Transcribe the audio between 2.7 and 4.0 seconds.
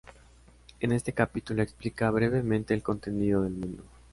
el contenido del mundo.